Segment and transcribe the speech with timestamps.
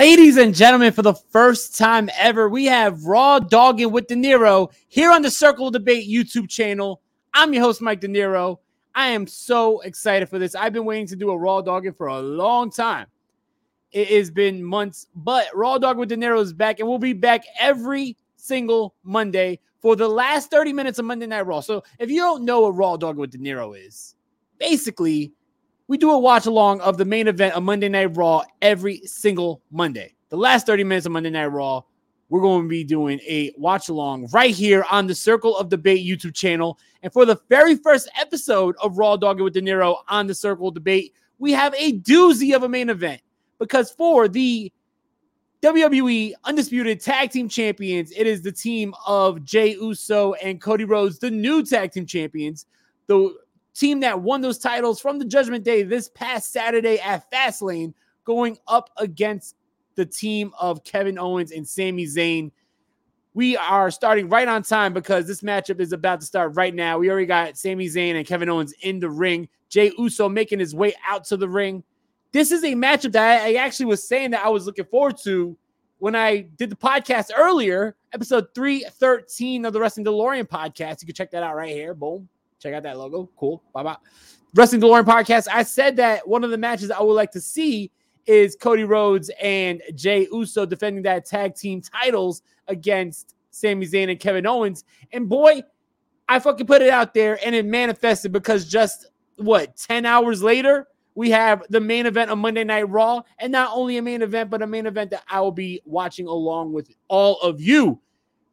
[0.00, 5.12] Ladies and gentlemen, for the first time ever, we have Raw Dogging with Dinero here
[5.12, 7.02] on the Circle Debate YouTube channel.
[7.34, 8.60] I'm your host, Mike Dinero.
[8.94, 10.54] I am so excited for this.
[10.54, 13.08] I've been waiting to do a Raw Dogging for a long time.
[13.92, 17.44] It has been months, but Raw Dogging with Dinero is back, and we'll be back
[17.58, 21.60] every single Monday for the last 30 minutes of Monday Night Raw.
[21.60, 24.14] So if you don't know what Raw Dogging with Dinero is,
[24.58, 25.34] basically,
[25.90, 29.60] we do a watch along of the main event of Monday Night Raw every single
[29.72, 30.14] Monday.
[30.28, 31.82] The last 30 minutes of Monday Night Raw,
[32.28, 36.06] we're going to be doing a watch along right here on the Circle of Debate
[36.06, 36.78] YouTube channel.
[37.02, 40.74] And for the very first episode of Raw Dogging with Dinero on the Circle of
[40.74, 43.20] Debate, we have a doozy of a main event
[43.58, 44.72] because for the
[45.60, 51.18] WWE Undisputed Tag Team Champions, it is the team of Jey Uso and Cody Rhodes,
[51.18, 52.66] the new tag team champions.
[53.08, 53.34] The
[53.80, 58.58] team that won those titles from the Judgment Day this past Saturday at Fastlane, going
[58.68, 59.56] up against
[59.94, 62.52] the team of Kevin Owens and Sami Zayn.
[63.32, 66.98] We are starting right on time because this matchup is about to start right now.
[66.98, 69.48] We already got Sami Zayn and Kevin Owens in the ring.
[69.70, 71.82] Jey Uso making his way out to the ring.
[72.32, 75.56] This is a matchup that I actually was saying that I was looking forward to
[75.98, 81.00] when I did the podcast earlier, episode 313 of the Wrestling DeLorean podcast.
[81.00, 81.94] You can check that out right here.
[81.94, 82.28] Boom.
[82.60, 83.28] Check out that logo.
[83.36, 83.62] Cool.
[83.72, 83.96] Bye bye.
[84.54, 85.48] Wrestling DeLorean podcast.
[85.50, 87.90] I said that one of the matches I would like to see
[88.26, 94.20] is Cody Rhodes and Jey Uso defending that tag team titles against Sami Zayn and
[94.20, 94.84] Kevin Owens.
[95.12, 95.62] And boy,
[96.28, 100.86] I fucking put it out there and it manifested because just what 10 hours later,
[101.14, 103.22] we have the main event of Monday Night Raw.
[103.38, 106.26] And not only a main event, but a main event that I will be watching
[106.26, 108.00] along with all of you.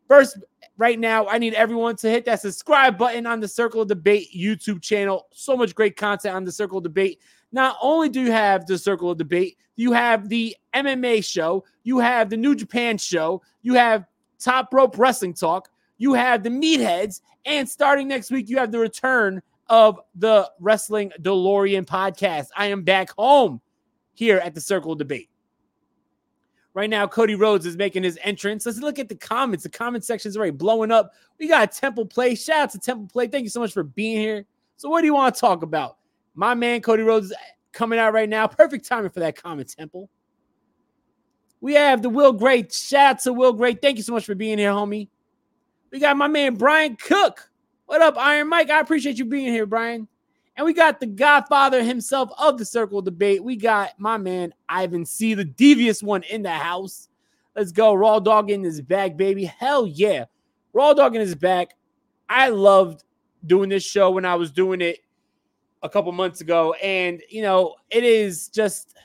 [0.08, 0.40] First,
[0.78, 4.30] right now, I need everyone to hit that subscribe button on the Circle of Debate
[4.36, 5.28] YouTube channel.
[5.32, 7.20] So much great content on the Circle of Debate.
[7.52, 12.00] Not only do you have the Circle of Debate, you have the MMA show, you
[12.00, 14.06] have the New Japan show, you have
[14.40, 18.80] Top Rope Wrestling Talk, you have the Meatheads, and starting next week, you have the
[18.80, 22.48] return of the Wrestling DeLorean podcast.
[22.56, 23.62] I am back home
[24.14, 25.30] here at the Circle of Debate.
[26.78, 28.64] Right now, Cody Rhodes is making his entrance.
[28.64, 29.64] Let's look at the comments.
[29.64, 31.12] The comment section is already blowing up.
[31.40, 32.36] We got Temple Play.
[32.36, 33.26] Shout out to Temple Play.
[33.26, 34.46] Thank you so much for being here.
[34.76, 35.98] So, what do you want to talk about?
[36.36, 37.38] My man Cody Rhodes is
[37.74, 38.46] coming out right now.
[38.46, 40.08] Perfect timing for that comment, Temple.
[41.62, 42.72] We have the Will Great.
[42.72, 43.82] Shout out to Will Great.
[43.82, 45.08] Thank you so much for being here, homie.
[45.92, 47.50] We got my man Brian Cook.
[47.88, 48.70] What up, Iron Mike?
[48.70, 50.08] I appreciate you being here, Brian.
[50.58, 53.44] And we got the godfather himself of the circle debate.
[53.44, 57.10] We got my man Ivan C, the devious one in the house.
[57.56, 57.94] Let's go.
[57.94, 59.46] Raw Dog in his back, baby.
[59.46, 60.26] Hell yeah.
[60.74, 61.76] Raw Dog in his back.
[62.28, 63.04] I loved
[63.46, 65.00] doing this show when I was doing it
[65.84, 66.74] a couple months ago.
[66.84, 68.96] And, you know, it is just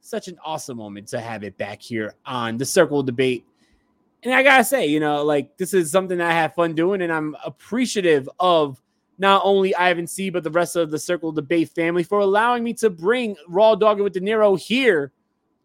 [0.00, 3.44] such an awesome moment to have it back here on the circle debate.
[4.22, 7.12] And I gotta say, you know, like this is something I have fun doing, and
[7.12, 8.82] I'm appreciative of
[9.18, 12.72] not only Ivan C, but the rest of the Circle Debate family for allowing me
[12.74, 15.12] to bring Raw Dogging with Dinero here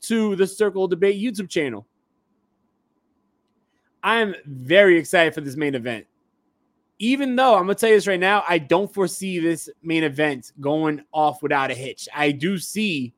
[0.02, 1.86] to the Circle Debate YouTube channel.
[4.04, 6.06] I am very excited for this main event.
[7.00, 10.52] Even though I'm gonna tell you this right now, I don't foresee this main event
[10.60, 12.10] going off without a hitch.
[12.14, 13.14] I do see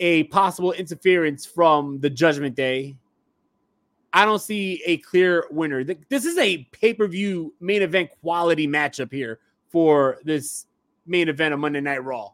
[0.00, 2.96] a possible interference from the Judgment Day
[4.16, 5.82] I don't see a clear winner.
[5.82, 10.66] This is a pay per view main event quality matchup here for this
[11.04, 12.30] main event of Monday Night Raw.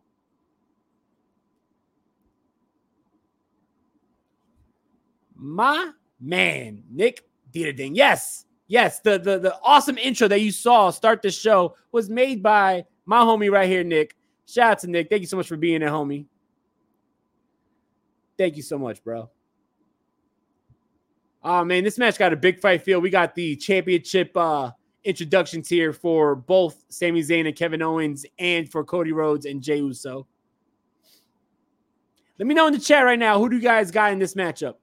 [5.34, 7.92] My man, Nick Dierding.
[7.94, 9.00] Yes, yes.
[9.00, 13.22] The, the the awesome intro that you saw start the show was made by my
[13.22, 14.16] homie right here, Nick.
[14.44, 15.09] Shout out to Nick.
[15.09, 16.26] Thank you so much for being there, homie.
[18.36, 19.30] Thank you so much, bro.
[21.42, 23.01] Oh man, this match got a big fight feel.
[23.01, 24.72] We got the championship uh
[25.04, 29.78] introductions here for both Sami Zayn and Kevin Owens and for Cody Rhodes and Jey
[29.78, 30.27] Uso.
[32.39, 34.34] Let me know in the chat right now who do you guys got in this
[34.34, 34.75] matchup?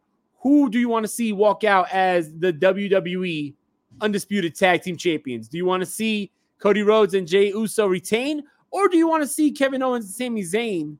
[0.41, 3.53] Who do you want to see walk out as the WWE
[4.01, 5.47] undisputed tag team champions?
[5.47, 9.23] Do you want to see Cody Rhodes and Jey Uso retain, or do you want
[9.23, 10.97] to see Kevin Owens and Sami Zayn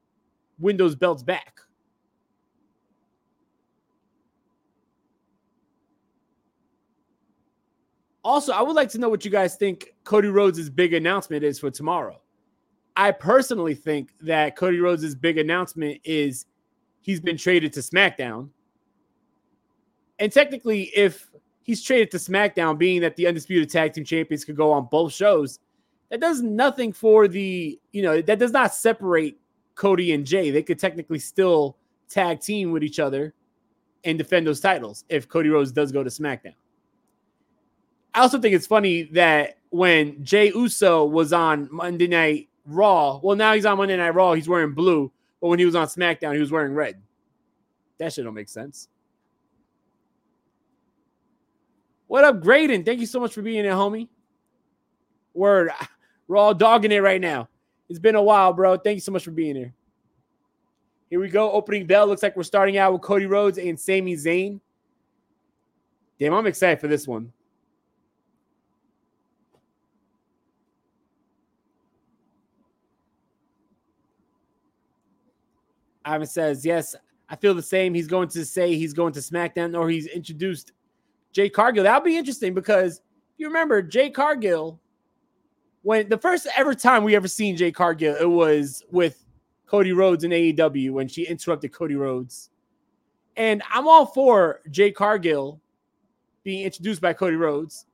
[0.59, 1.59] win those belts back?
[8.27, 11.57] Also, I would like to know what you guys think Cody Rhodes' big announcement is
[11.59, 12.19] for tomorrow.
[12.97, 16.45] I personally think that Cody Rhodes' big announcement is
[16.99, 18.49] he's been traded to SmackDown.
[20.19, 21.29] And technically, if
[21.63, 25.13] he's traded to SmackDown, being that the Undisputed Tag Team Champions could go on both
[25.13, 25.59] shows,
[26.09, 29.37] that does nothing for the, you know, that does not separate
[29.75, 30.51] Cody and Jey.
[30.51, 31.77] They could technically still
[32.09, 33.33] tag team with each other
[34.03, 36.55] and defend those titles if Cody Rhodes does go to SmackDown.
[38.17, 43.35] I also think it's funny that when Jey Uso was on Monday Night Raw, well,
[43.35, 46.33] now he's on Monday Night Raw, he's wearing blue, but when he was on SmackDown,
[46.33, 46.99] he was wearing red.
[47.99, 48.87] That shit don't make sense.
[52.07, 52.83] What up, Graydon?
[52.83, 54.07] Thank you so much for being here, homie.
[55.35, 55.69] Word.
[56.27, 57.49] We're all dogging it right now.
[57.87, 58.77] It's been a while, bro.
[58.77, 59.75] Thank you so much for being here.
[61.11, 61.51] Here we go.
[61.51, 62.07] Opening bell.
[62.07, 64.59] Looks like we're starting out with Cody Rhodes and Sami Zayn.
[66.19, 67.31] Damn, I'm excited for this one.
[76.07, 76.95] Ivan says, yes,
[77.29, 77.93] I feel the same.
[77.93, 80.71] He's going to say he's going to SmackDown or he's introduced
[81.33, 81.83] Jade Cargill.
[81.83, 83.01] That'll be interesting because
[83.37, 84.79] you remember Jade Cargill
[85.83, 89.23] when the first ever time we ever seen Jade Cargill, it was with
[89.67, 92.49] Cody Rhodes in AEW when she interrupted Cody Rhodes.
[93.35, 95.61] And I'm all for Jade Cargill
[96.43, 97.85] being introduced by Cody Rhodes.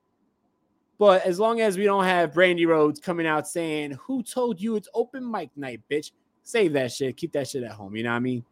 [0.98, 4.76] But as long as we don't have Brandi Rhodes coming out saying, Who told you
[4.76, 6.12] it's open mic night, bitch?
[6.44, 7.18] Save that shit.
[7.18, 7.96] Keep that shit at home.
[7.96, 8.44] You know what I mean?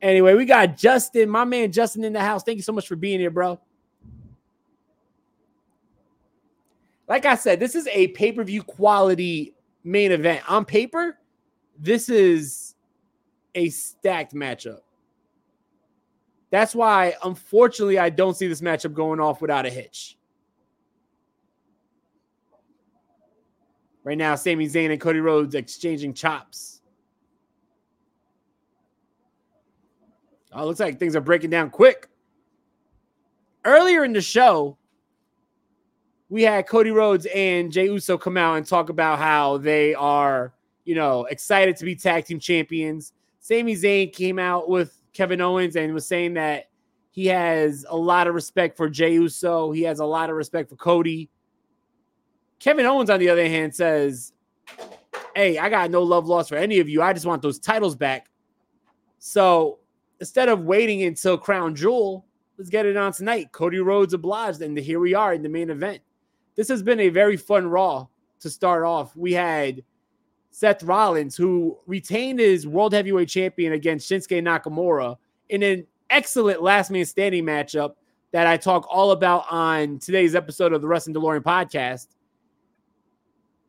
[0.00, 2.42] Anyway, we got Justin, my man Justin in the house.
[2.42, 3.60] Thank you so much for being here, bro.
[7.08, 10.48] Like I said, this is a pay per view quality main event.
[10.50, 11.18] On paper,
[11.78, 12.74] this is
[13.54, 14.80] a stacked matchup.
[16.50, 20.16] That's why, unfortunately, I don't see this matchup going off without a hitch.
[24.04, 26.80] Right now, Sami Zayn and Cody Rhodes exchanging chops.
[30.56, 32.08] Oh, looks like things are breaking down quick.
[33.66, 34.78] Earlier in the show,
[36.30, 40.54] we had Cody Rhodes and Jey Uso come out and talk about how they are,
[40.86, 43.12] you know, excited to be tag team champions.
[43.38, 46.70] Sami Zayn came out with Kevin Owens and was saying that
[47.10, 49.72] he has a lot of respect for Jey Uso.
[49.72, 51.28] He has a lot of respect for Cody.
[52.60, 54.32] Kevin Owens, on the other hand, says,
[55.34, 57.02] Hey, I got no love lost for any of you.
[57.02, 58.30] I just want those titles back.
[59.18, 59.80] So
[60.20, 62.24] instead of waiting until Crown Jewel,
[62.58, 63.52] let's get it on tonight.
[63.52, 66.00] Cody Rhodes obliged, and here we are in the main event.
[66.54, 68.06] This has been a very fun Raw
[68.40, 69.14] to start off.
[69.16, 69.82] We had
[70.50, 75.16] Seth Rollins, who retained his World Heavyweight Champion against Shinsuke Nakamura
[75.50, 77.94] in an excellent last man standing matchup
[78.32, 82.08] that I talk all about on today's episode of the Wrestling DeLorean podcast.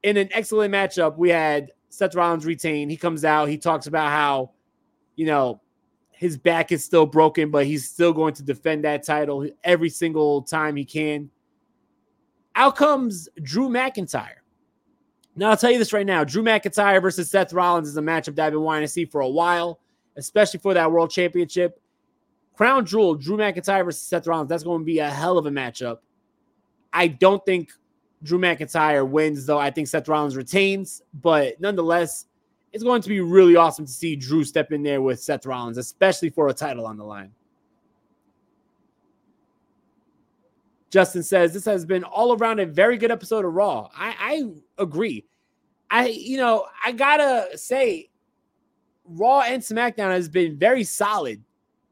[0.03, 2.89] In an excellent matchup, we had Seth Rollins retain.
[2.89, 4.51] He comes out, he talks about how,
[5.15, 5.59] you know,
[6.17, 10.41] his back is still broken, but he's still going to defend that title every single
[10.41, 11.29] time he can.
[12.55, 14.41] Out comes Drew McIntyre.
[15.35, 18.35] Now, I'll tell you this right now Drew McIntyre versus Seth Rollins is a matchup
[18.35, 19.79] that I've been wanting to see for a while,
[20.15, 21.79] especially for that world championship.
[22.55, 25.51] Crown Jewel, Drew McIntyre versus Seth Rollins, that's going to be a hell of a
[25.51, 25.99] matchup.
[26.91, 27.71] I don't think
[28.23, 29.59] Drew McIntyre wins, though.
[29.59, 32.25] I think Seth Rollins retains, but nonetheless,
[32.77, 35.79] it's going to be really awesome to see Drew step in there with Seth Rollins,
[35.79, 37.31] especially for a title on the line.
[40.91, 43.89] Justin says this has been all around a very good episode of Raw.
[43.97, 44.43] I, I
[44.77, 45.25] agree.
[45.89, 48.11] I you know I gotta say,
[49.05, 51.43] Raw and SmackDown has been very solid,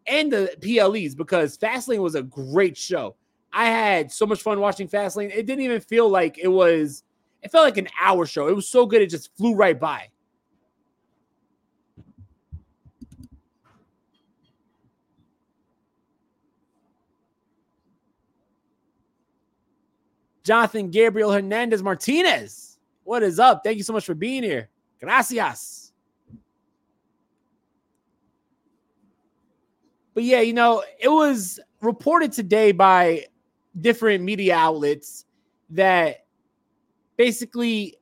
[0.06, 3.16] and the PLEs because Fastlane was a great show.
[3.52, 5.36] I had so much fun watching Fastlane.
[5.36, 7.02] It didn't even feel like it was.
[7.42, 8.50] It felt like an hour show.
[8.50, 10.10] It was so good it just flew right by.
[20.46, 22.78] Jonathan Gabriel Hernandez Martinez.
[23.04, 23.62] What is up?
[23.64, 24.70] Thank you so much for being here.
[25.00, 25.92] Gracias.
[30.14, 33.26] But yeah, you know, it was reported today by
[33.82, 35.26] different media outlets
[35.72, 36.28] that
[37.18, 37.98] basically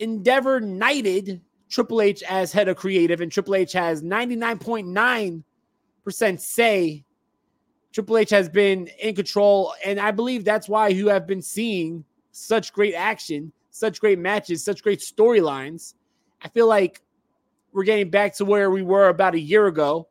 [0.00, 1.40] Endeavor knighted
[1.70, 7.04] Triple H as head of creative, and Triple H has 99.9% say
[7.92, 12.04] Triple H has been in control, and I believe that's why you have been seeing
[12.32, 15.94] such great action, such great matches, such great storylines.
[16.40, 17.02] I feel like
[17.72, 20.08] we're getting back to where we were about a year ago.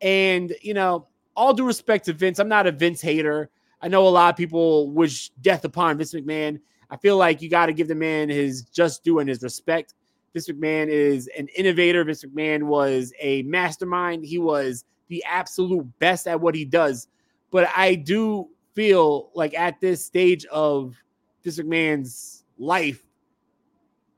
[0.00, 3.50] And, you know, all due respect to Vince, I'm not a Vince hater.
[3.82, 6.60] I know a lot of people wish death upon Vince McMahon.
[6.90, 9.94] I feel like you got to give the man his just due and his respect.
[10.32, 12.04] Vince McMahon is an innovator.
[12.04, 14.24] Vince McMahon was a mastermind.
[14.24, 17.08] He was the absolute best at what he does.
[17.56, 20.94] But I do feel like at this stage of
[21.42, 23.02] this McMahon's life,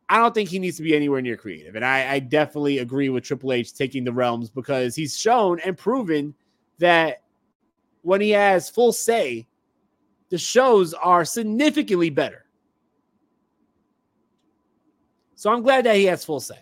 [0.09, 1.77] I don't think he needs to be anywhere near creative.
[1.77, 5.79] And I, I definitely agree with Triple H taking the realms because he's shown and
[5.79, 6.35] proven
[6.79, 7.23] that
[8.03, 9.47] when he has full say,
[10.31, 12.45] the shows are significantly better.
[15.37, 16.59] So I'm glad that he has full say.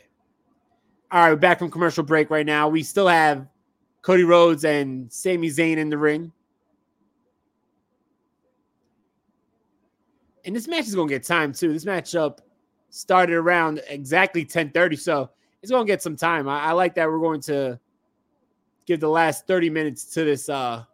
[1.11, 2.68] All right, we're back from commercial break right now.
[2.68, 3.47] We still have
[4.02, 6.33] Cody Rhodes and Sami Zayn in the ring.
[10.47, 11.73] And this match is to get time too.
[11.73, 12.38] This matchup
[12.91, 16.49] started around exactly 10:30, so it's to get some time.
[16.49, 17.81] I, I, like that we're going to
[18.87, 20.85] give the last 30 minutes to this uh,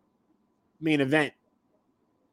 [0.81, 1.35] main event.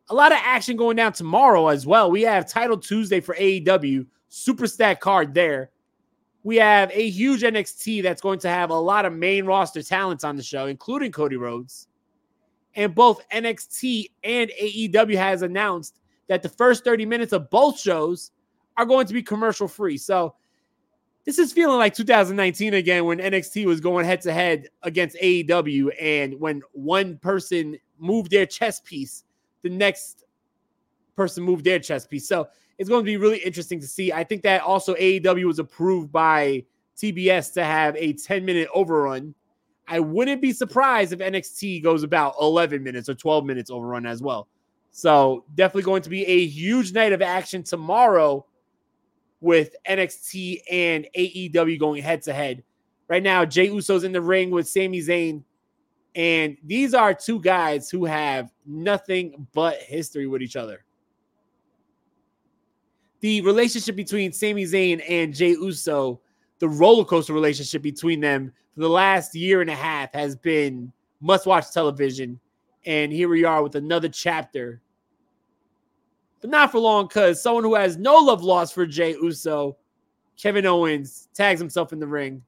[0.10, 2.10] A lot of action going down tomorrow as well.
[2.10, 5.72] We have Title Tuesday for AEW, super stack card there.
[6.44, 10.24] We have a huge NXT that's going to have a lot of main roster talents
[10.24, 11.90] on the show, including Cody Rhodes.
[12.76, 15.99] And both NXT and AEW has announced
[16.30, 18.32] that the first 30 minutes of both shows
[18.78, 19.98] are going to be commercial free.
[19.98, 20.36] So
[21.26, 25.90] this is feeling like 2019 again when NXT was going head to head against AEW.
[26.00, 29.26] And when one person moved their chess piece,
[29.64, 30.24] the next
[31.16, 32.28] person moved their chess piece.
[32.28, 34.14] So it's going to be really interesting to see.
[34.14, 36.64] I think that also AEW was approved by
[36.96, 39.34] TBS to have a 10 minute overrun.
[39.88, 44.22] I wouldn't be surprised if NXT goes about 11 minutes or 12 minutes overrun as
[44.22, 44.48] well.
[44.92, 48.46] So definitely going to be a huge night of action tomorrow
[49.42, 52.64] with NXT and AEW going head to head.
[53.08, 55.44] Right now, Jey Uso's in the ring with Sami Zayn.
[56.16, 60.84] And these are two guys who have nothing but history with each other.
[63.22, 66.22] The relationship between Sami Zayn and Jey Uso,
[66.60, 70.92] the roller coaster relationship between them for the last year and a half has been
[71.22, 72.40] must watch television.
[72.86, 74.82] And here we are with another chapter
[76.42, 79.78] but not for long because someone who has no love lost for Jey Uso,
[80.38, 82.42] Kevin Owens, tags himself in the ring.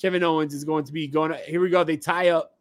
[0.00, 1.32] Kevin Owens is going to be going.
[1.46, 1.84] Here we go.
[1.84, 2.56] They tie up.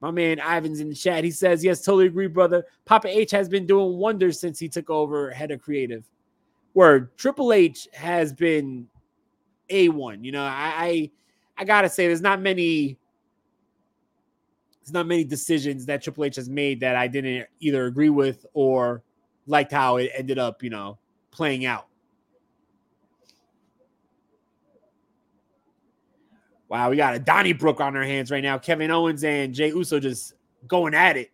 [0.00, 1.24] My man Ivan's in the chat.
[1.24, 2.64] He says, Yes, totally agree, brother.
[2.84, 6.04] Papa H has been doing wonders since he took over head of creative.
[6.74, 8.86] Word Triple H has been
[9.70, 10.24] A1.
[10.24, 11.10] You know, I, I,
[11.56, 12.98] I gotta say, there's not many
[14.84, 18.44] there's not many decisions that Triple H has made that I didn't either agree with
[18.52, 19.02] or
[19.46, 20.98] liked how it ended up, you know,
[21.30, 21.86] playing out.
[26.68, 28.58] Wow, we got a Donnybrook on our hands right now.
[28.58, 30.34] Kevin Owens and Jey Uso just
[30.68, 31.30] going at it.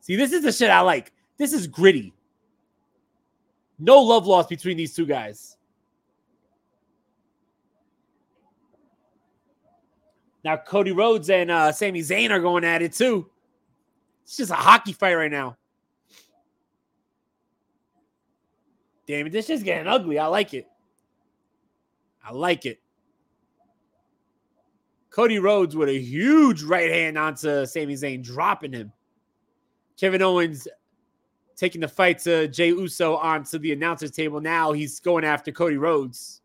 [0.00, 1.12] See, this is the shit I like.
[1.36, 2.12] This is gritty.
[3.78, 5.56] No love lost between these two guys.
[10.44, 13.30] Now Cody Rhodes and uh, Sami Zayn are going at it too.
[14.24, 15.56] It's just a hockey fight right now.
[19.06, 20.18] Damn it, this is getting ugly.
[20.18, 20.66] I like it.
[22.22, 22.80] I like it.
[25.10, 28.92] Cody Rhodes with a huge right hand onto Sami Zayn, dropping him.
[29.98, 30.66] Kevin Owens
[31.54, 34.40] taking the fight to Jey Uso onto the announcer's table.
[34.40, 36.40] Now he's going after Cody Rhodes.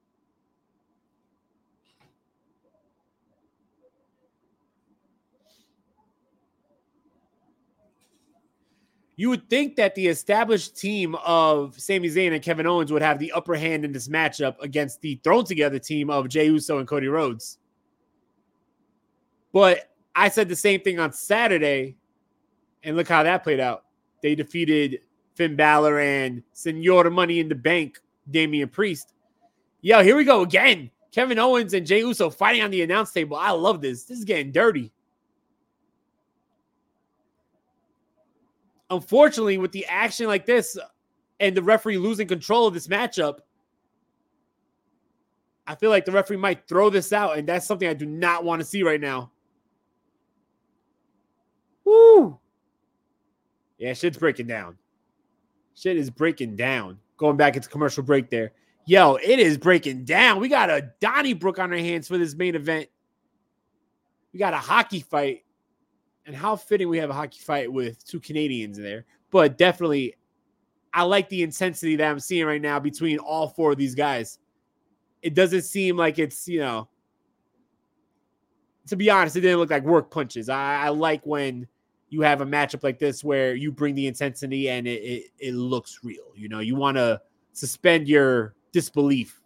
[9.20, 13.20] You would think that the established team of Sami Zayn and Kevin Owens would have
[13.20, 16.88] the upper hand in this matchup against the thrown together team of Jey Uso and
[16.88, 17.58] Cody Rhodes.
[19.52, 21.98] But I said the same thing on Saturday,
[22.82, 23.84] and look how that played out.
[24.24, 25.02] They defeated
[25.36, 28.00] Finn Balor and Senor Money in the Bank,
[28.32, 29.14] Damian Priest.
[29.82, 30.90] Yo, here we go again.
[31.12, 33.36] Kevin Owens and Jey Uso fighting on the announce table.
[33.36, 34.06] I love this.
[34.06, 34.94] This is getting dirty.
[38.90, 40.78] Unfortunately, with the action like this
[41.40, 43.40] and the referee losing control of this matchup,
[45.68, 48.44] I feel like the referee might throw this out, and that's something I do not
[48.44, 49.32] want to see right now.
[51.86, 52.40] Woo!
[53.78, 54.78] Yeah, shit's breaking down.
[55.76, 57.00] Shit is breaking down.
[57.18, 58.52] Going back into commercial break there.
[58.86, 60.40] Yo, it is breaking down.
[60.40, 62.90] We got a Donnybrook on our hands for this main event.
[64.34, 65.44] We got a hockey fight
[66.30, 69.04] and how fitting we have a hockey fight with two Canadians there.
[69.32, 70.16] But definitely,
[70.94, 74.38] I like the intensity that I'm seeing right now between all four of these guys.
[75.24, 76.88] It doesn't seem like it's, you know,
[78.90, 80.50] to be honest, it didn't look like work punches.
[80.50, 81.68] I, I like when
[82.10, 85.56] you have a matchup like this where you bring the intensity and it, it, it
[85.56, 86.32] looks real.
[86.36, 87.20] You know, you want to
[87.54, 89.42] suspend your disbelief.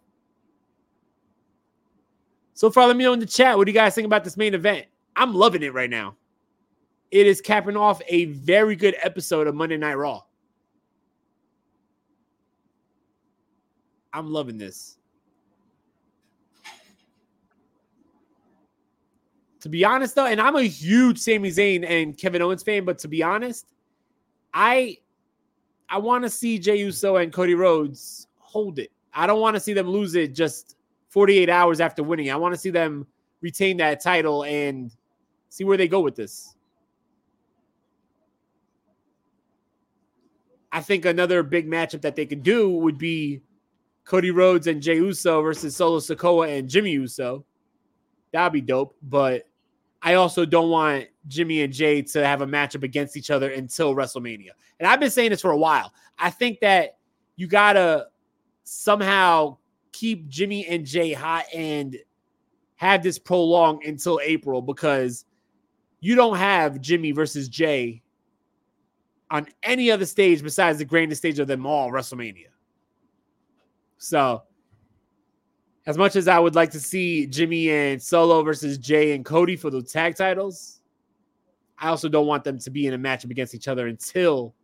[2.52, 4.36] So far, let me know in the chat what do you guys think about this
[4.36, 4.84] main event?
[5.16, 6.16] I'm loving it right now
[7.14, 10.22] it is capping off a very good episode of Monday Night Raw.
[14.12, 14.98] I'm loving this.
[19.60, 22.98] To be honest, though, and I'm a huge Sami Zayn and Kevin Owens fan, but
[22.98, 23.68] to be honest,
[24.52, 24.98] I
[25.88, 28.90] I want to see Jey Uso and Cody Rhodes hold it.
[29.12, 30.76] I don't want to see them lose it just
[31.10, 32.32] 48 hours after winning.
[32.32, 33.06] I want to see them
[33.40, 34.90] retain that title and
[35.48, 36.53] see where they go with this.
[40.74, 43.40] I think another big matchup that they could do would be
[44.04, 47.44] Cody Rhodes and Jey Uso versus Solo Sikoa and Jimmy Uso.
[48.32, 48.96] That'd be dope.
[49.00, 49.44] But
[50.02, 53.94] I also don't want Jimmy and Jey to have a matchup against each other until
[53.94, 54.50] WrestleMania.
[54.80, 55.94] And I've been saying this for a while.
[56.18, 56.98] I think that
[57.36, 58.08] you gotta
[58.64, 59.58] somehow
[59.92, 61.96] keep Jimmy and Jey hot and
[62.74, 65.24] have this prolong until April because
[66.00, 68.02] you don't have Jimmy versus Jey
[69.34, 72.46] on any other stage besides the grandest stage of them all, WrestleMania.
[73.98, 74.44] So,
[75.86, 79.56] as much as I would like to see Jimmy and Solo versus Jey and Cody
[79.56, 80.82] for the tag titles,
[81.76, 84.54] I also don't want them to be in a matchup against each other until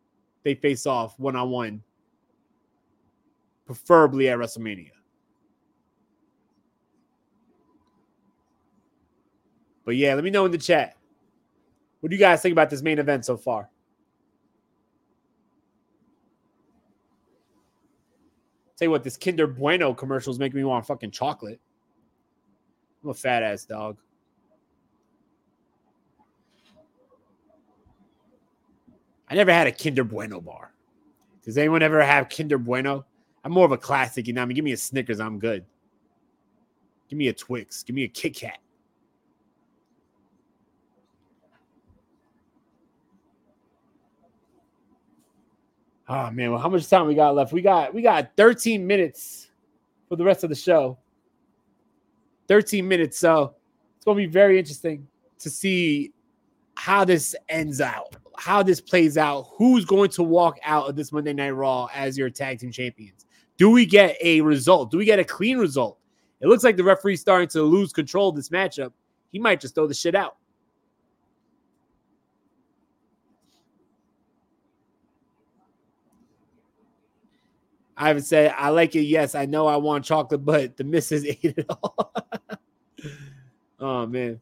[0.44, 1.82] they face off one on one,
[3.66, 4.92] preferably at WrestleMania.
[9.84, 10.96] But yeah, let me know in the chat.
[11.98, 13.68] What do you guys think about this main event so far?
[18.80, 21.60] Tell you what, this Kinder Bueno commercial is making me want fucking chocolate.
[23.04, 23.98] I'm a fat ass dog.
[29.28, 30.72] I never had a Kinder Bueno bar.
[31.44, 33.04] Does anyone ever have Kinder Bueno?
[33.44, 34.40] I'm more of a classic, you know.
[34.40, 35.66] I mean, give me a Snickers, I'm good.
[37.10, 37.82] Give me a Twix.
[37.82, 38.60] Give me a Kit Kat.
[46.12, 47.52] Oh man, well, how much time we got left?
[47.52, 49.48] We got we got 13 minutes
[50.08, 50.98] for the rest of the show.
[52.48, 53.16] 13 minutes.
[53.16, 53.54] So
[53.94, 55.06] it's gonna be very interesting
[55.38, 56.12] to see
[56.74, 61.12] how this ends out, how this plays out, who's going to walk out of this
[61.12, 63.26] Monday Night Raw as your tag team champions.
[63.56, 64.90] Do we get a result?
[64.90, 65.96] Do we get a clean result?
[66.40, 68.92] It looks like the referee's starting to lose control of this matchup.
[69.30, 70.38] He might just throw the shit out.
[78.00, 79.02] I haven't said I like it.
[79.02, 82.12] Yes, I know I want chocolate, but the missus ate it all.
[83.78, 84.40] oh man.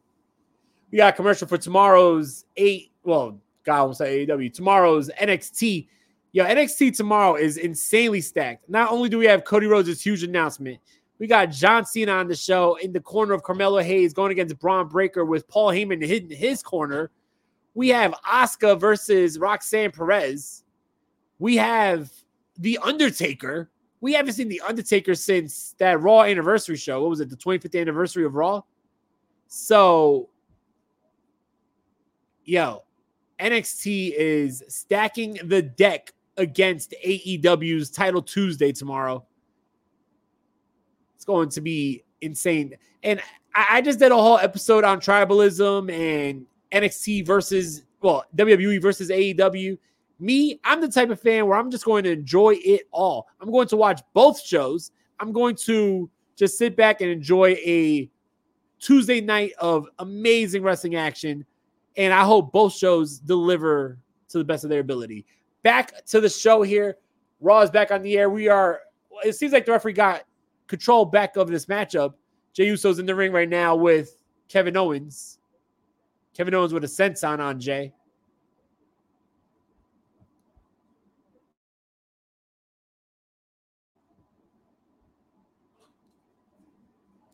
[0.93, 2.93] We got commercial for tomorrow's eight.
[3.03, 4.55] Well, God won't say AEW.
[4.55, 5.89] Tomorrow's NXT.
[6.31, 8.69] Yo, NXT tomorrow is insanely stacked.
[8.69, 10.79] Not only do we have Cody Rhodes' huge announcement,
[11.19, 14.57] we got John Cena on the show in the corner of Carmelo Hayes going against
[14.61, 17.11] Bron Breakker with Paul Heyman hitting his corner.
[17.75, 20.63] We have Asuka versus Roxanne Perez.
[21.41, 22.11] We have
[22.59, 23.71] the Undertaker.
[24.01, 27.01] We haven't seen The Undertaker since that Raw anniversary show.
[27.01, 27.31] What was it?
[27.31, 28.63] The 25th anniversary of Raw?
[29.49, 30.29] So,
[32.45, 32.85] yo,
[33.41, 39.25] NXT is stacking the deck against AEW's Title Tuesday tomorrow.
[41.17, 42.75] It's going to be insane.
[43.03, 43.21] And
[43.55, 49.11] I, I just did a whole episode on tribalism and NXT versus, well, WWE versus
[49.11, 49.79] AEW.
[50.21, 53.29] Me, I'm the type of fan where I'm just going to enjoy it all.
[53.41, 54.91] I'm going to watch both shows.
[55.21, 58.11] I'm going to just sit back and enjoy a
[58.81, 61.45] Tuesday night of amazing wrestling action.
[61.97, 65.27] And I hope both shows deliver to the best of their ability.
[65.63, 66.97] Back to the show here.
[67.41, 68.31] Raw is back on the air.
[68.31, 68.81] We are,
[69.25, 70.25] it seems like the referee got
[70.67, 72.15] control back of this matchup.
[72.53, 74.17] Jey Uso's in the ring right now with
[74.49, 75.39] Kevin Owens.
[76.37, 77.93] Kevin Owens with a senton on Jey.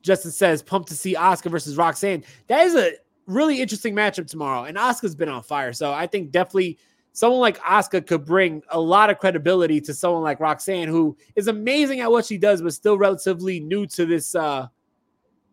[0.05, 2.23] Justin says, pumped to see Asuka versus Roxanne.
[2.47, 2.93] That is a
[3.27, 4.65] really interesting matchup tomorrow.
[4.65, 5.73] And Asuka's been on fire.
[5.73, 6.79] So I think definitely
[7.13, 11.49] someone like Asuka could bring a lot of credibility to someone like Roxanne, who is
[11.49, 14.69] amazing at what she does, but still relatively new to this uh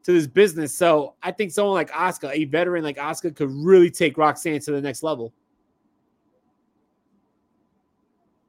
[0.04, 0.74] to this business.
[0.74, 4.72] So I think someone like Asuka, a veteran like Asuka, could really take Roxanne to
[4.72, 5.32] the next level.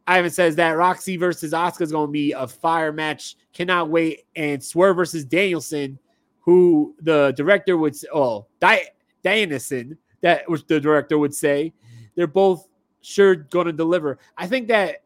[0.07, 3.37] Ivan says that Roxy versus Asuka is going to be a fire match.
[3.53, 4.25] Cannot wait.
[4.35, 5.99] And Swerve versus Danielson,
[6.41, 8.89] who the director would say, oh, Di-
[9.23, 11.73] Danielson, that which the director would say,
[12.17, 12.69] they're both
[13.01, 14.19] sure going to deliver.
[14.37, 15.05] I think that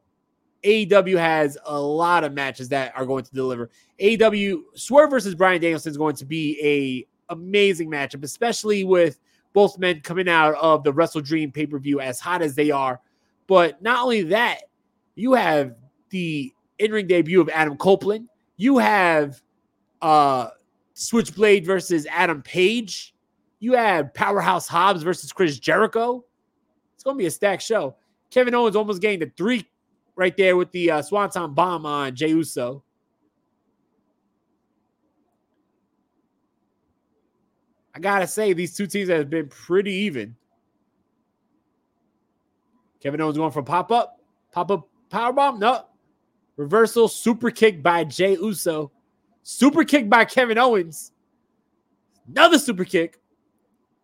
[0.65, 3.71] AEW has a lot of matches that are going to deliver.
[4.01, 9.21] AEW Swerve versus Bryan Danielson is going to be a amazing matchup, especially with
[9.53, 12.71] both men coming out of the Wrestle Dream pay per view as hot as they
[12.71, 13.01] are.
[13.47, 14.63] But not only that,
[15.17, 15.75] you have
[16.11, 18.29] the in-ring debut of Adam Copeland.
[18.57, 19.43] You have
[20.01, 20.51] uh
[20.95, 23.15] Switchblade versus Adam Page.
[23.59, 26.25] You had Powerhouse Hobbs versus Chris Jericho.
[26.95, 27.97] It's going to be a stacked show.
[28.31, 29.67] Kevin Owens almost gained a three
[30.15, 32.83] right there with the uh, Swanton bomb on Jey Uso.
[37.95, 40.37] I gotta say, these two teams have been pretty even.
[43.01, 44.21] Kevin Owens going for pop up,
[44.53, 45.59] pop up power bomb.
[45.59, 45.87] No,
[46.57, 48.91] reversal super kick by Jey Uso,
[49.43, 51.13] super kick by Kevin Owens.
[52.29, 53.21] Another super kick.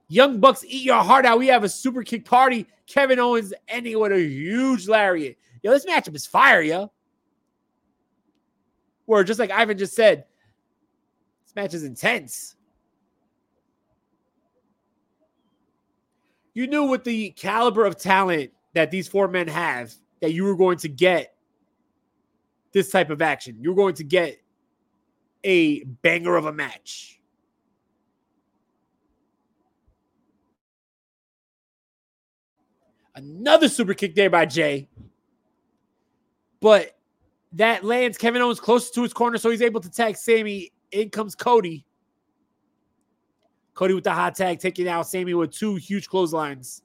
[0.08, 1.38] Young Bucks eat your heart out.
[1.38, 2.66] We have a super kick party.
[2.86, 5.36] Kevin Owens ending with a huge lariat.
[5.62, 6.92] Yo, this matchup is fire, yo.
[9.06, 10.24] Where just like Ivan just said,
[11.44, 12.56] this match is intense.
[16.54, 20.56] you knew with the caliber of talent that these four men have that you were
[20.56, 21.34] going to get
[22.70, 23.58] this type of action.
[23.60, 24.40] You're going to get
[25.44, 27.20] a banger of a match.
[33.16, 34.88] Another super kick there by Jey.
[36.60, 36.96] But
[37.54, 40.72] that lands Kevin Owens closer to his corner, so he's able to tag Sami.
[40.92, 41.84] In comes Cody.
[43.74, 46.82] Cody with the hot tag, taking out Sami with two huge clotheslines.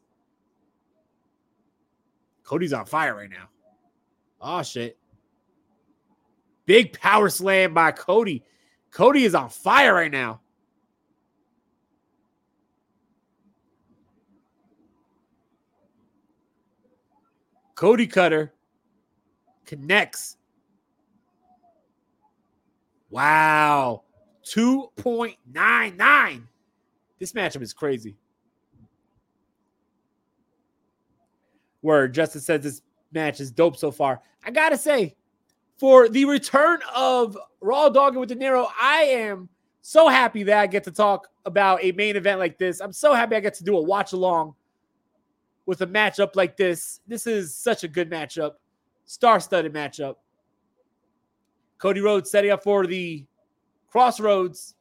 [2.47, 3.49] Cody's on fire right now.
[4.39, 4.97] Oh, shit.
[6.65, 8.41] Big power slam by Cody.
[8.89, 10.39] Cody is on fire right now.
[17.75, 18.53] Cody Cutter
[19.65, 20.37] connects.
[23.09, 24.03] Wow.
[24.45, 26.43] 2.99.
[27.19, 28.15] This matchup is crazy.
[31.81, 34.21] Where Justin says this match is dope so far.
[34.43, 35.15] I gotta say,
[35.77, 39.49] for the return of Raw Dogging with Dinero, I am
[39.81, 42.81] so happy that I get to talk about a main event like this.
[42.81, 44.55] I'm so happy I get to do a watch along
[45.65, 47.01] with a matchup like this.
[47.07, 48.53] This is such a good matchup,
[49.05, 50.15] star studded matchup.
[51.77, 53.25] Cody Rhodes setting up for the
[53.89, 54.75] Crossroads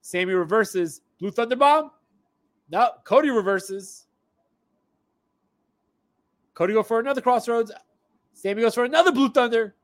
[0.00, 1.02] Sami reverses.
[1.18, 1.90] Blue Thunder Bomb?
[2.70, 2.90] No.
[3.04, 4.06] Cody reverses.
[6.60, 7.72] Cody goes for another crossroads.
[8.34, 9.74] Sami goes for another Blue Thunder.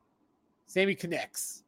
[0.67, 1.63] Sami connects.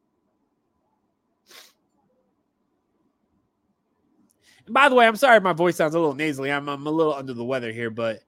[4.67, 6.51] And by the way, I'm sorry my voice sounds a little nasally.
[6.51, 8.19] I'm, I'm a little under the weather here, but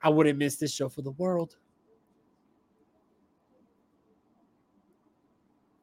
[0.00, 1.56] I wouldn't miss this show for the world.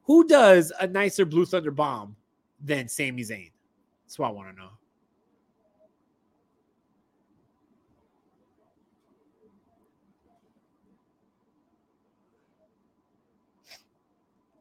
[0.04, 2.16] Who does a nicer Blue Thunder bomb
[2.62, 3.50] than Sami Zayn?
[4.06, 4.70] That's what I want to know.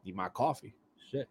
[0.06, 0.76] Need my coffee.
[1.12, 1.30] Shit.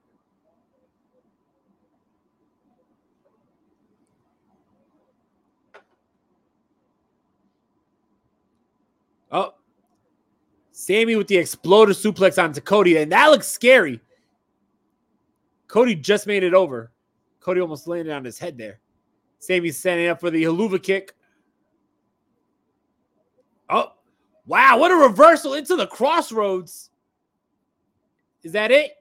[9.31, 9.55] Oh,
[10.73, 14.01] Sami with the exploder suplex onto Cody, and that looks scary.
[15.69, 16.93] Cody just made it over.
[17.41, 18.81] Cody almost landed on his head there.
[19.39, 21.15] Sami's setting up for the Helluva kick.
[23.69, 23.93] Oh,
[24.47, 24.79] wow.
[24.79, 26.91] What a reversal into the Cross Rhodes.
[28.43, 28.93] Is that it?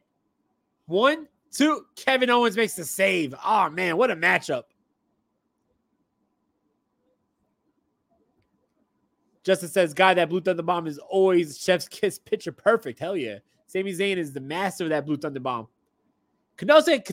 [0.85, 1.85] One, two.
[1.95, 3.33] Kevin Owens makes the save.
[3.43, 3.97] Oh, man.
[3.97, 4.63] What a matchup.
[9.43, 12.99] Justin says, "Guy, that Blue Thunder Bomb is always Chef's Kiss picture perfect.
[12.99, 13.39] Hell yeah.
[13.65, 15.67] Sami Zayn is the master of that Blue Thunder Bomb.
[16.57, 17.03] Konosuke,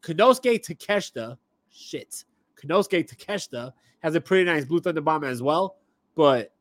[0.00, 1.38] Konosuke Takeshita,
[1.70, 2.24] shit.
[2.56, 5.76] Konosuke Takeshita has a pretty nice Blue Thunder Bomb as well,
[6.16, 6.52] but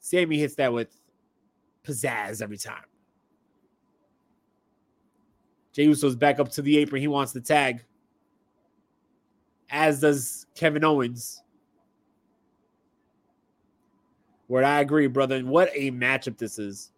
[0.00, 1.00] Sami hits that with
[1.84, 2.84] pizzazz every time.
[5.72, 7.00] Jey Uso's back up to the apron.
[7.00, 7.84] He wants the tag,
[9.70, 11.42] as does Kevin Owens.
[14.48, 15.36] Where I agree, brother.
[15.36, 16.90] And what a matchup this is.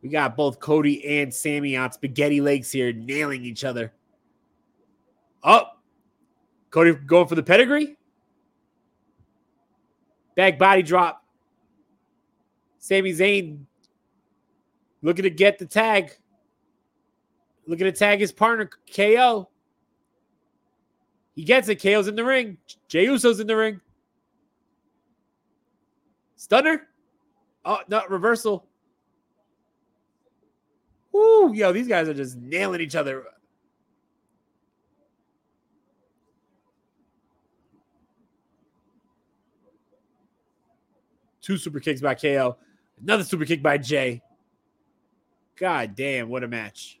[0.00, 3.92] We got both Cody and Sami on spaghetti legs here, nailing each other.
[5.42, 5.64] Oh,
[6.70, 7.96] Cody going for the pedigree.
[10.34, 11.24] Back body drop.
[12.78, 13.64] Sami Zayn
[15.02, 16.12] looking to get the tag.
[17.66, 19.48] Looking to tag his partner, KO.
[21.34, 21.82] He gets it.
[21.82, 22.56] KO's in the ring.
[22.88, 23.80] Jey Uso's in the ring.
[26.36, 26.88] Stunner.
[27.64, 28.66] Oh, no, reversal.
[31.12, 33.24] Woo, yo, these guys are just nailing each other.
[41.42, 42.56] Two super kicks by KO.
[43.02, 44.22] Another super kick by Jey.
[45.56, 47.00] God damn, what a match.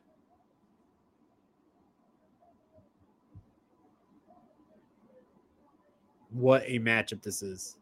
[6.30, 7.76] What a matchup this is.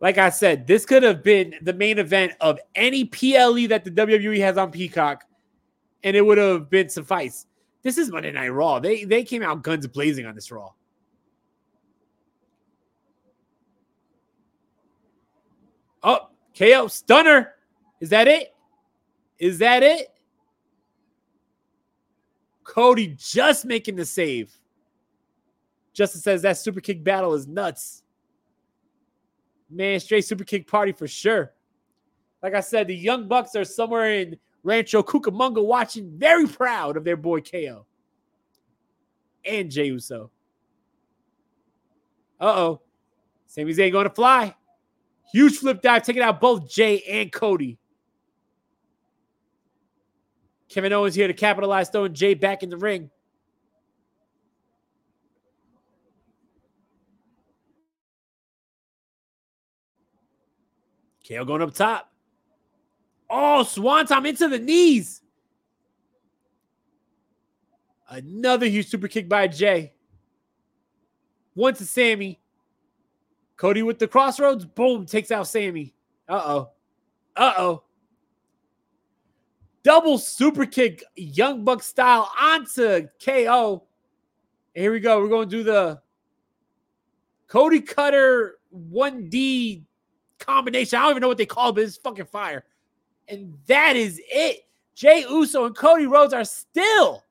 [0.00, 3.90] Like I said, this could have been the main event of any PLE that the
[3.90, 5.24] WWE has on Peacock,
[6.04, 7.46] and it would have been suffice.
[7.86, 8.80] This is Monday Night Raw.
[8.80, 10.72] They they came out guns blazing on this Raw.
[16.02, 17.54] Oh, KO stunner.
[18.00, 18.52] Is that it?
[19.38, 20.12] Is that it?
[22.64, 24.52] Cody just making the save.
[25.92, 28.02] Justin says that super kick battle is nuts.
[29.70, 31.52] Man, straight super kick party for sure.
[32.42, 37.04] Like I said, the Young Bucks are somewhere in Rancho Cucamonga watching, very proud of
[37.04, 37.86] their boy KO
[39.44, 40.32] and Jey Uso.
[42.40, 42.80] Uh oh.
[43.46, 44.56] Sami Zayn going to fly.
[45.32, 47.78] Huge flip dive, taking out both Jey and Cody.
[50.68, 53.08] Kevin Owens here to capitalize, throwing Jey back in the ring.
[61.26, 62.12] KO going up top.
[63.38, 65.20] Oh, Swanton into the knees.
[68.08, 69.92] Another huge super kick by Jey.
[71.52, 72.40] One to Sami.
[73.58, 74.64] Cody with the Cross Rhodes.
[74.64, 75.04] Boom.
[75.04, 75.92] Takes out Sami.
[76.26, 76.70] Uh oh.
[77.36, 77.82] Uh oh.
[79.82, 83.84] Double super kick, Young Buck style onto KO.
[84.74, 85.20] Here we go.
[85.20, 86.00] We're going to do the
[87.48, 89.84] Cody Cutter 1D
[90.38, 90.98] combination.
[90.98, 92.64] I don't even know what they call it, but it's fucking fire.
[93.28, 94.66] And that is it.
[94.94, 97.22] Jey Uso and Cody Rhodes are still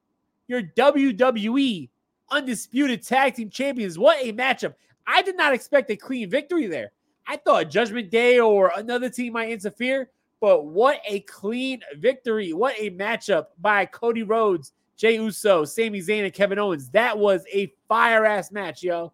[0.48, 1.90] your WWE
[2.30, 3.98] undisputed tag team champions.
[3.98, 4.76] What a matchup.
[5.08, 6.92] I did not expect a clean victory there.
[7.28, 12.54] I thought Judgment Day or another team might interfere, but what a clean victory.
[12.54, 16.90] What a matchup by Cody Rhodes, Jey Uso, Sami Zayn, and Kevin Owens.
[16.90, 19.12] That was a fire ass match, yo.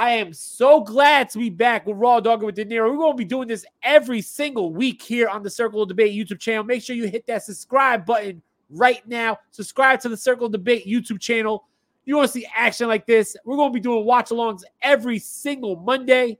[0.00, 2.90] I am so glad to be back with Raw Dog with Dinero.
[2.90, 6.14] We're going to be doing this every single week here on the Circle of Debate
[6.16, 6.64] YouTube channel.
[6.64, 9.36] Make sure you hit that subscribe button right now.
[9.50, 11.68] Subscribe to the Circle of Debate YouTube channel.
[12.06, 13.36] You want to see action like this?
[13.44, 16.38] We're going to be doing watch alongs every single Monday.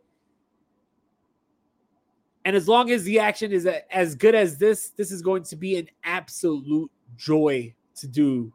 [2.46, 5.56] And as long as the action is as good as this, this is going to
[5.56, 8.54] be an absolute joy to do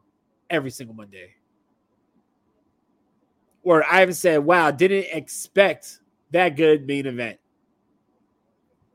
[0.50, 1.36] every single Monday
[3.66, 5.98] where Ivan said, wow, didn't expect
[6.30, 7.36] that good main event.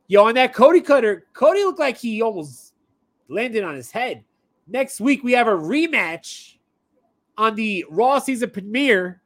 [0.08, 2.74] Yo, on that Cody Cutter, Cody looked like he almost
[3.28, 4.24] landed on his head.
[4.66, 6.56] Next week, we have a rematch
[7.38, 9.22] on the Raw season premiere.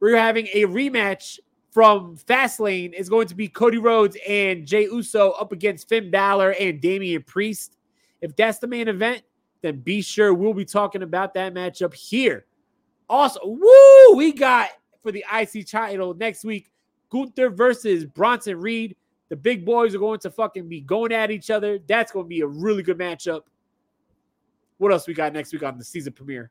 [0.00, 2.94] We're having a rematch from Fastlane.
[2.96, 7.22] It's going to be Cody Rhodes and Jey Uso up against Finn Balor and Damian
[7.22, 7.76] Priest.
[8.22, 9.24] If that's the main event,
[9.60, 12.46] then be sure we'll be talking about that matchup here
[13.08, 14.70] also, woo, we got
[15.02, 16.70] for the IC title next week
[17.10, 18.96] Gunther versus Bronson Reed.
[19.28, 21.78] The big boys are going to fucking be going at each other.
[21.86, 23.42] That's going to be a really good matchup.
[24.78, 26.50] What else we got next week on the season premiere?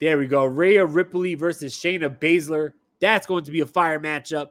[0.00, 0.44] There we go.
[0.44, 2.72] Rhea Ripley versus Shayna Baszler.
[3.00, 4.50] That's going to be a fire matchup.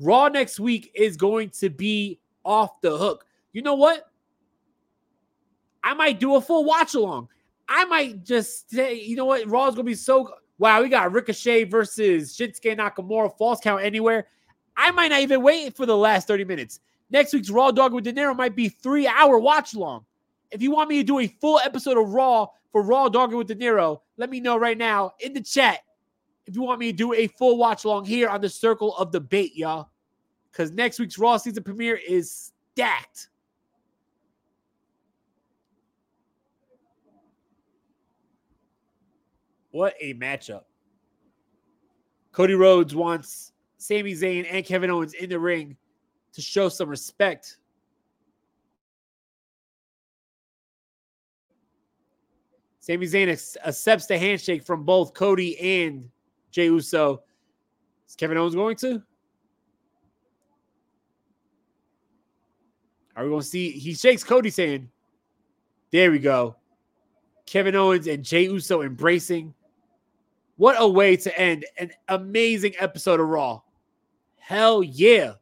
[0.00, 3.24] Raw next week is going to be off the hook.
[3.52, 4.09] You know what?
[5.82, 7.28] I might do a full watch along.
[7.68, 10.82] I might just say, you know what, Raw's gonna be so wow.
[10.82, 14.26] We got Ricochet versus Shinsuke Nakamura, false count anywhere.
[14.76, 16.80] I might not even wait for the last 30 minutes.
[17.10, 20.04] Next week's Raw Dog with Dinero might be three hour watch long.
[20.50, 23.48] If you want me to do a full episode of Raw for Raw Dog with
[23.48, 25.80] Dinero, let me know right now in the chat
[26.46, 29.12] if you want me to do a full watch along here on the Circle of
[29.12, 29.90] Debate, y'all.
[30.50, 33.28] Because next week's Raw season premiere is stacked.
[39.70, 40.62] What a matchup.
[42.32, 45.76] Cody Rhodes wants Sami Zayn and Kevin Owens in the ring
[46.32, 47.58] to show some respect.
[52.80, 56.08] Sami Zayn accepts the handshake from both Cody and
[56.50, 57.22] Jey Uso.
[58.08, 59.02] Is Kevin Owens going to?
[63.14, 63.70] Are we going to see?
[63.70, 64.88] He shakes Cody saying,
[65.90, 66.56] There we go.
[67.44, 69.52] Kevin Owens and Jey Uso embracing.
[70.60, 73.62] What a way to end an amazing episode of Raw.
[74.36, 75.32] Hell yeah.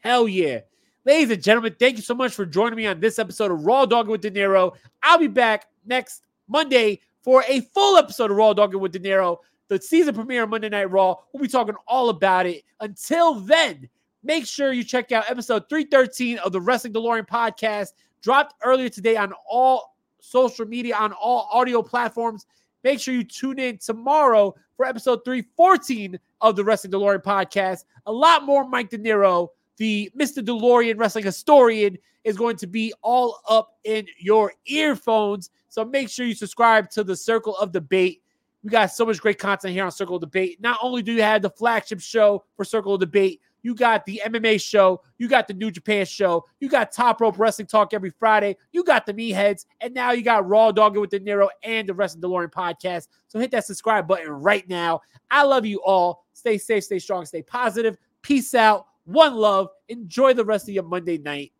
[0.00, 0.62] Hell yeah.
[1.04, 3.86] Ladies and gentlemen, thank you so much for joining me on this episode of Raw
[3.86, 4.72] Dog with Dinero.
[5.04, 9.80] I'll be back next Monday for a full episode of Raw Dogging with Dinero, the
[9.80, 11.14] season premiere of Monday Night Raw.
[11.32, 12.64] We'll be talking all about it.
[12.80, 13.88] Until then,
[14.24, 17.90] make sure you check out episode 313 of the Wrestling DeLorean podcast,
[18.22, 22.46] dropped earlier today on all social media, on all audio platforms.
[22.84, 27.84] Make sure you tune in tomorrow for episode 314 of the Wrestling DeLorean podcast.
[28.04, 30.44] A lot more Mike Dinero, the Mr.
[30.44, 35.48] DeLorean wrestling historian, is going to be all up in your earphones.
[35.70, 38.20] So make sure you subscribe to the Circle of Debate.
[38.62, 40.60] We got so much great content here on Circle of Debate.
[40.60, 44.22] Not only do you have the flagship show for Circle of Debate, you got the
[44.24, 48.10] MMA show, you got the New Japan show, you got Top Rope Wrestling Talk every
[48.10, 51.94] Friday, you got the Meatheads, and now you got Raw Dogging with Dinero and the
[51.94, 53.08] Wrestling DeLorean podcast.
[53.26, 55.00] So hit that subscribe button right now.
[55.30, 56.26] I love you all.
[56.34, 57.96] Stay safe, stay strong, stay positive.
[58.22, 58.86] Peace out.
[59.04, 59.68] One love.
[59.88, 61.52] Enjoy the rest of your Monday night.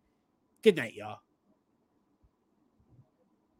[0.62, 1.23] Good night, y'all.